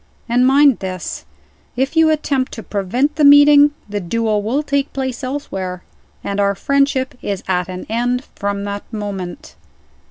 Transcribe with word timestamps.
And 0.27 0.47
mind 0.47 0.79
this, 0.79 1.25
if 1.75 1.95
you 1.95 2.09
attempt 2.09 2.53
to 2.53 2.63
prevent 2.63 3.17
the 3.17 3.23
meeting, 3.23 3.69
the 3.87 3.99
duel 3.99 4.41
will 4.41 4.63
take 4.63 4.91
place 4.93 5.23
elsewhere 5.23 5.83
and 6.23 6.39
our 6.39 6.55
friendship 6.55 7.13
is 7.21 7.43
at 7.47 7.69
an 7.69 7.85
end 7.87 8.25
from 8.35 8.63
that 8.63 8.91
moment." 8.91 9.55